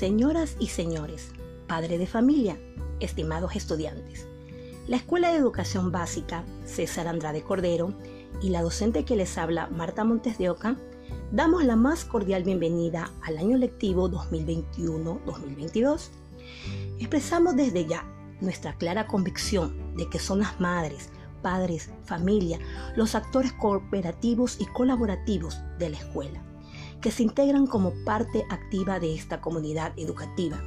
[0.00, 1.28] Señoras y señores,
[1.66, 2.58] padre de familia,
[3.00, 4.26] estimados estudiantes,
[4.86, 7.92] la Escuela de Educación Básica César Andrade Cordero
[8.40, 10.78] y la docente que les habla Marta Montes de Oca,
[11.32, 16.08] damos la más cordial bienvenida al año lectivo 2021-2022.
[16.98, 21.10] Expresamos desde ya nuestra clara convicción de que son las madres,
[21.42, 22.58] padres, familia,
[22.96, 26.42] los actores cooperativos y colaborativos de la escuela,
[27.00, 30.60] que se integran como parte activa de esta comunidad educativa,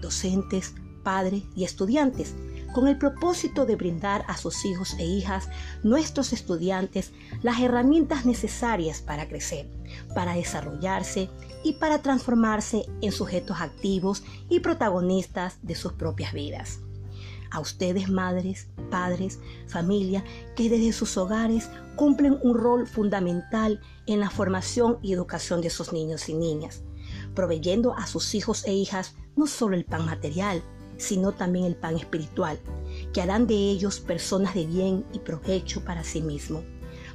[0.00, 2.34] docentes, padres y estudiantes,
[2.74, 5.48] con el propósito de brindar a sus hijos e hijas,
[5.84, 9.68] nuestros estudiantes, las herramientas necesarias para crecer,
[10.14, 11.30] para desarrollarse
[11.62, 16.80] y para transformarse en sujetos activos y protagonistas de sus propias vidas.
[17.54, 20.24] A ustedes, madres, padres, familia,
[20.56, 25.92] que desde sus hogares cumplen un rol fundamental en la formación y educación de sus
[25.92, 26.82] niños y niñas,
[27.32, 30.64] proveyendo a sus hijos e hijas no solo el pan material,
[30.96, 32.58] sino también el pan espiritual,
[33.12, 36.64] que harán de ellos personas de bien y provecho para sí mismo,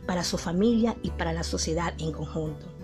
[0.08, 2.79] para su familia y para la sociedad en conjunto.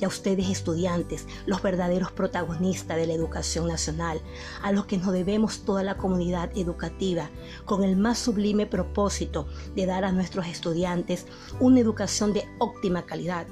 [0.00, 4.20] Y a ustedes estudiantes, los verdaderos protagonistas de la educación nacional,
[4.62, 7.30] a los que nos debemos toda la comunidad educativa,
[7.64, 11.26] con el más sublime propósito de dar a nuestros estudiantes
[11.60, 13.46] una educación de óptima calidad,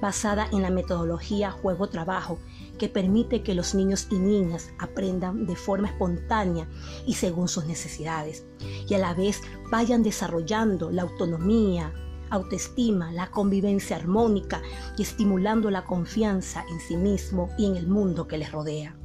[0.00, 2.38] basada en la metodología juego-trabajo
[2.78, 6.68] que permite que los niños y niñas aprendan de forma espontánea
[7.06, 8.44] y según sus necesidades,
[8.88, 11.92] y a la vez vayan desarrollando la autonomía,
[12.30, 14.62] autoestima, la convivencia armónica
[14.96, 18.96] y estimulando la confianza en sí mismo y en el mundo que les rodea.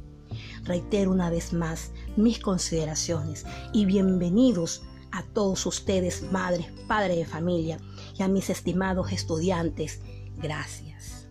[0.64, 7.78] Reitero una vez más mis consideraciones y bienvenidos a todos ustedes, madres, padres de familia,
[8.18, 10.00] y a mis estimados estudiantes.
[10.36, 11.28] Gracias.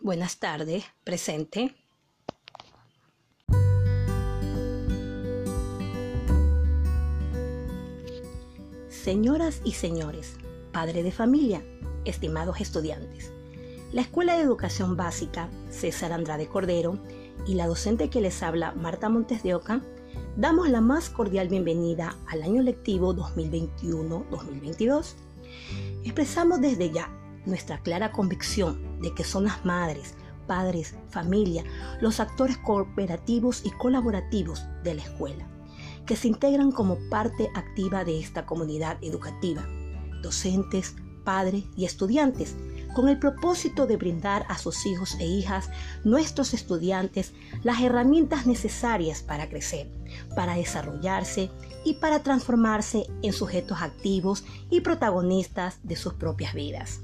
[0.00, 1.81] Buenas tardes, presente.
[9.02, 10.36] Señoras y señores,
[10.70, 11.64] padre de familia,
[12.04, 13.32] estimados estudiantes,
[13.90, 17.00] la Escuela de Educación Básica César Andrade Cordero
[17.44, 19.82] y la docente que les habla Marta Montes de Oca,
[20.36, 25.14] damos la más cordial bienvenida al año lectivo 2021-2022.
[26.04, 27.10] Expresamos desde ya
[27.44, 30.14] nuestra clara convicción de que son las madres,
[30.46, 31.64] padres, familia,
[32.00, 35.48] los actores cooperativos y colaborativos de la escuela,
[36.06, 39.66] que se integran como parte activa de esta comunidad educativa,
[40.22, 42.56] docentes, padres y estudiantes,
[42.94, 45.70] con el propósito de brindar a sus hijos e hijas,
[46.04, 49.90] nuestros estudiantes, las herramientas necesarias para crecer,
[50.36, 51.50] para desarrollarse
[51.84, 57.00] y para transformarse en sujetos activos y protagonistas de sus propias vidas.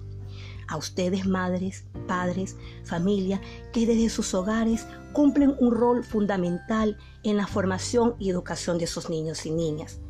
[0.69, 3.41] A ustedes, madres, padres, familia,
[3.73, 9.09] que desde sus hogares cumplen un rol fundamental en la formación y educación de sus
[9.09, 10.01] niños y niñas,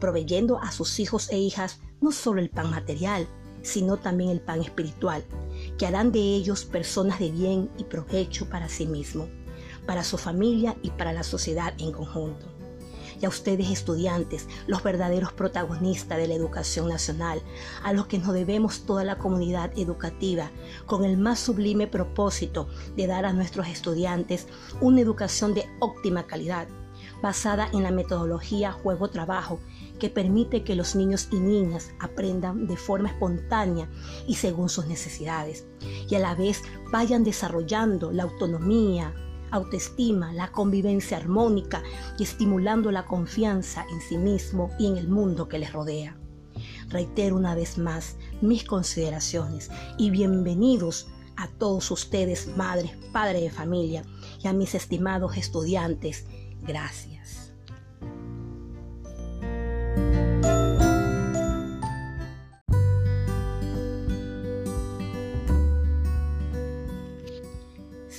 [0.00, 3.28] proveyendo a sus hijos e hijas no solo el pan material,
[3.62, 5.24] sino también el pan espiritual,
[5.76, 9.28] que harán de ellos personas de bien y provecho para sí mismo,
[9.86, 12.55] para su familia y para la sociedad en conjunto.
[13.20, 17.40] Y a ustedes estudiantes, los verdaderos protagonistas de la educación nacional,
[17.82, 20.50] a los que nos debemos toda la comunidad educativa,
[20.86, 24.46] con el más sublime propósito de dar a nuestros estudiantes
[24.80, 26.68] una educación de óptima calidad,
[27.22, 29.60] basada en la metodología juego-trabajo
[29.98, 33.88] que permite que los niños y niñas aprendan de forma espontánea
[34.26, 35.66] y según sus necesidades,
[36.08, 36.62] y a la vez
[36.92, 39.14] vayan desarrollando la autonomía,
[39.50, 41.82] autoestima, la convivencia armónica
[42.18, 46.16] y estimulando la confianza en sí mismo y en el mundo que les rodea.
[46.88, 54.04] Reitero una vez más mis consideraciones y bienvenidos a todos ustedes, madres, padres de familia,
[54.42, 56.26] y a mis estimados estudiantes.
[56.62, 57.45] Gracias.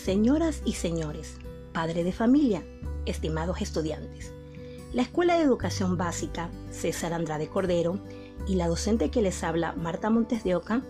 [0.08, 1.36] Señoras y señores,
[1.74, 2.64] padre de familia,
[3.06, 4.32] estimados estudiantes,
[4.94, 8.00] la Escuela de Educación Básica César Andrade Cordero
[8.48, 10.82] y la docente que les habla Marta Montes de Oca,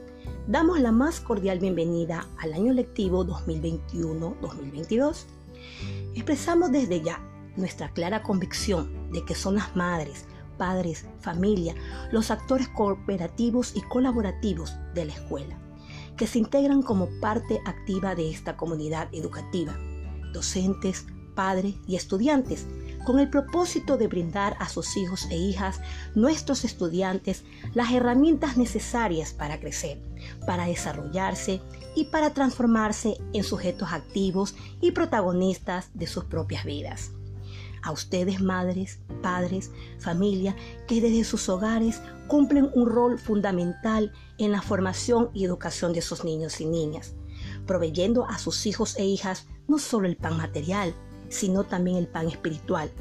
[0.46, 5.26] damos la más cordial bienvenida al año lectivo 2021-2022.
[6.14, 7.20] Expresamos desde ya
[7.56, 10.26] nuestra clara convicción de que son las madres,
[10.60, 11.74] padres, familia,
[12.12, 15.58] los actores cooperativos y colaborativos de la escuela
[16.18, 19.78] que se integran como parte activa de esta comunidad educativa,
[20.34, 21.06] docentes,
[21.36, 22.66] padres y estudiantes,
[23.06, 25.80] con el propósito de brindar a sus hijos e hijas,
[26.16, 30.02] nuestros estudiantes, las herramientas necesarias para crecer,
[30.46, 31.62] para desarrollarse
[31.96, 37.12] y para transformarse en sujetos activos y protagonistas de sus propias vidas.
[37.82, 40.56] A ustedes, madres, padres, familia,
[40.88, 46.24] que desde sus hogares cumplen un rol fundamental en la formación y educación de sus
[46.24, 47.16] niños y niñas,
[47.66, 50.94] proveyendo a sus hijos e hijas no solo el pan material,
[51.30, 52.92] sino también el pan espiritual,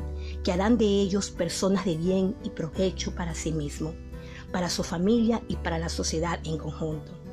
[0.42, 3.94] que harán de ellos personas de bien y provecho para sí mismo,
[4.52, 7.25] para su familia y para la sociedad en conjunto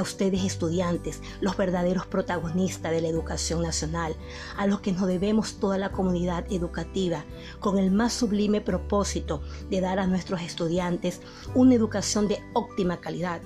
[0.00, 4.16] a ustedes estudiantes, los verdaderos protagonistas de la educación nacional,
[4.56, 7.24] a los que nos debemos toda la comunidad educativa,
[7.60, 11.20] con el más sublime propósito de dar a nuestros estudiantes
[11.54, 13.40] una educación de óptima calidad,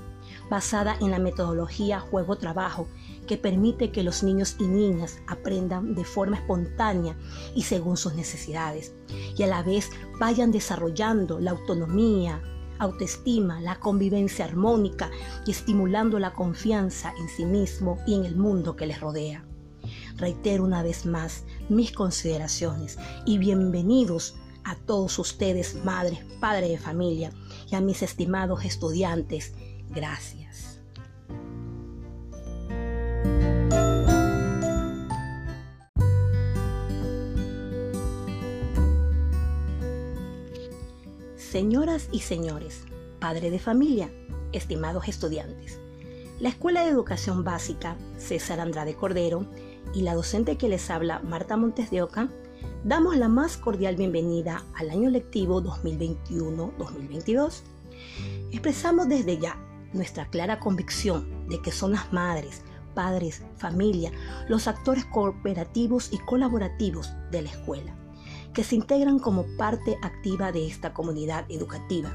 [0.50, 2.88] basada en la metodología juego-trabajo
[3.26, 7.16] que permite que los niños y niñas aprendan de forma espontánea
[7.54, 8.94] y según sus necesidades,
[9.36, 12.42] y a la vez vayan desarrollando la autonomía,
[12.78, 15.10] autoestima, la convivencia armónica
[15.46, 19.44] y estimulando la confianza en sí mismo y en el mundo que les rodea.
[20.16, 27.30] Reitero una vez más mis consideraciones y bienvenidos a todos ustedes, madres, padres de familia,
[27.70, 29.54] y a mis estimados estudiantes.
[29.90, 30.77] Gracias.
[41.50, 42.84] Señoras y señores,
[43.20, 44.10] padre de familia,
[44.52, 45.80] estimados estudiantes,
[46.40, 49.46] la Escuela de Educación Básica César Andrade Cordero
[49.94, 52.28] y la docente que les habla Marta Montes de Oca
[52.84, 57.62] damos la más cordial bienvenida al año lectivo 2021-2022.
[58.52, 59.56] Expresamos desde ya
[59.94, 62.60] nuestra clara convicción de que son las madres,
[62.94, 64.12] padres, familia,
[64.48, 67.97] los actores cooperativos y colaborativos de la escuela
[68.58, 72.12] que se integran como parte activa de esta comunidad educativa,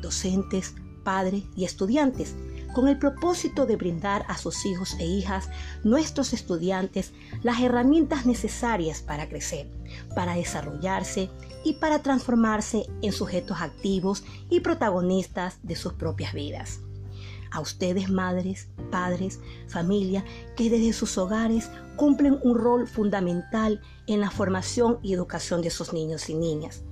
[0.00, 2.36] docentes, padres y estudiantes,
[2.72, 5.48] con el propósito de brindar a sus hijos e hijas,
[5.82, 9.68] nuestros estudiantes, las herramientas necesarias para crecer,
[10.14, 11.28] para desarrollarse
[11.64, 16.82] y para transformarse en sujetos activos y protagonistas de sus propias vidas
[17.50, 20.24] a ustedes madres, padres, familia,
[20.56, 25.92] que desde sus hogares cumplen un rol fundamental en la formación y educación de sus
[25.92, 26.82] niños y niñas,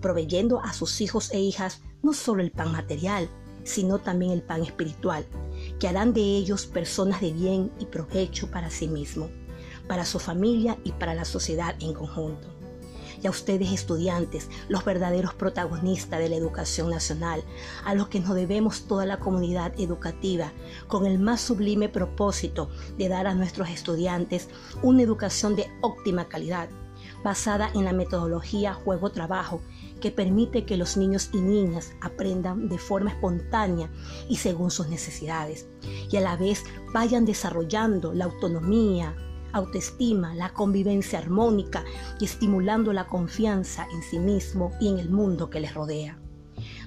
[0.00, 3.28] proveyendo a sus hijos e hijas no solo el pan material,
[3.64, 5.26] sino también el pan espiritual,
[5.80, 9.28] que harán de ellos personas de bien y provecho para sí mismo,
[9.88, 12.56] para su familia y para la sociedad en conjunto
[13.22, 17.42] y a ustedes estudiantes, los verdaderos protagonistas de la educación nacional,
[17.84, 20.52] a los que nos debemos toda la comunidad educativa,
[20.86, 24.48] con el más sublime propósito de dar a nuestros estudiantes
[24.82, 26.68] una educación de óptima calidad,
[27.22, 29.60] basada en la metodología juego-trabajo
[30.00, 33.90] que permite que los niños y niñas aprendan de forma espontánea
[34.28, 35.66] y según sus necesidades,
[36.10, 39.16] y a la vez vayan desarrollando la autonomía,
[39.56, 41.84] autoestima, la convivencia armónica
[42.20, 46.18] y estimulando la confianza en sí mismo y en el mundo que les rodea.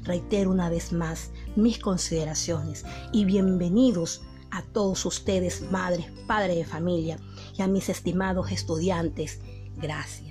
[0.03, 4.21] Reitero una vez más mis consideraciones y bienvenidos
[4.51, 7.19] a todos ustedes, madres, padres de familia
[7.57, 9.39] y a mis estimados estudiantes.
[9.75, 10.28] Gracias.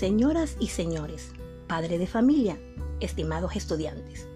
[0.00, 1.32] Señoras y señores,
[1.68, 2.58] padre de familia,
[3.00, 4.26] estimados estudiantes,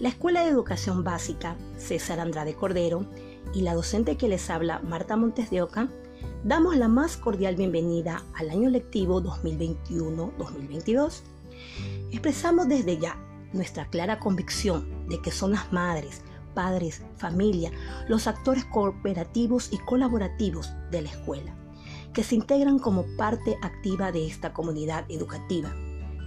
[0.00, 3.04] la Escuela de Educación Básica César Andrade Cordero
[3.52, 5.90] y la docente que les habla Marta Montes de Oca
[6.44, 11.20] damos la más cordial bienvenida al año lectivo 2021-2022.
[12.10, 13.18] Expresamos desde ya
[13.52, 16.22] nuestra clara convicción de que son las madres,
[16.54, 17.70] padres, familia,
[18.08, 21.54] los actores cooperativos y colaborativos de la escuela
[22.12, 25.74] que se integran como parte activa de esta comunidad educativa,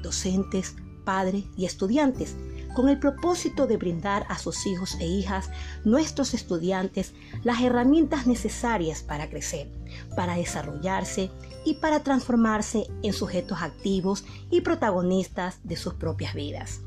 [0.01, 2.35] docentes, padres y estudiantes,
[2.75, 5.49] con el propósito de brindar a sus hijos e hijas,
[5.85, 7.13] nuestros estudiantes,
[7.43, 9.71] las herramientas necesarias para crecer,
[10.15, 11.31] para desarrollarse
[11.63, 16.81] y para transformarse en sujetos activos y protagonistas de sus propias vidas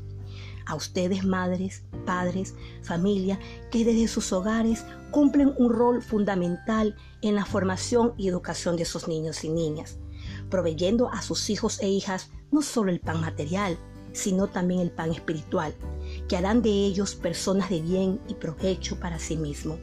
[0.69, 3.39] a ustedes madres, padres, familia,
[3.71, 9.07] que desde sus hogares cumplen un rol fundamental en la formación y educación de sus
[9.07, 9.97] niños y niñas,
[10.49, 13.77] proveyendo a sus hijos e hijas no solo el pan material,
[14.13, 15.73] sino también el pan espiritual,
[16.27, 19.79] que harán de ellos personas de bien y provecho para sí mismo,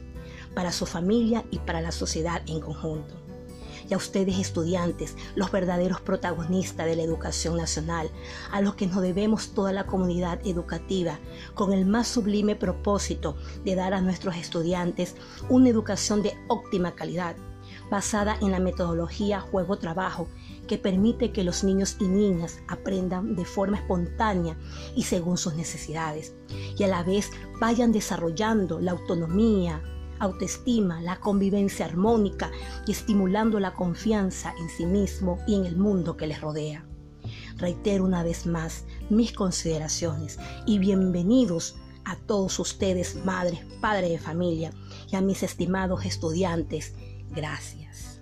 [0.55, 3.26] para su familia y para la sociedad en conjunto
[3.89, 8.09] y a ustedes estudiantes, los verdaderos protagonistas de la educación nacional,
[8.51, 11.19] a los que nos debemos toda la comunidad educativa,
[11.53, 15.15] con el más sublime propósito de dar a nuestros estudiantes
[15.49, 17.35] una educación de óptima calidad,
[17.89, 20.27] basada en la metodología juego-trabajo
[20.67, 24.57] que permite que los niños y niñas aprendan de forma espontánea
[24.95, 26.33] y según sus necesidades,
[26.77, 29.81] y a la vez vayan desarrollando la autonomía,
[30.19, 32.51] autoestima, la convivencia armónica
[32.85, 36.85] y estimulando la confianza en sí mismo y en el mundo que les rodea.
[37.57, 44.71] Reitero una vez más mis consideraciones y bienvenidos a todos ustedes, madres, padres de familia,
[45.11, 46.95] y a mis estimados estudiantes.
[47.35, 48.16] Gracias.